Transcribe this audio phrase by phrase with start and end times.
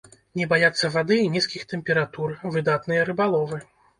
[0.39, 3.63] Не баяцца вады і нізкіх тэмператур, выдатныя рыбаловы.